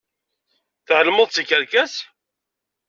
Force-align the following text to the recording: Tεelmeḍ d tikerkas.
Tεelmeḍ 0.87 1.27
d 1.29 1.33
tikerkas. 1.33 1.93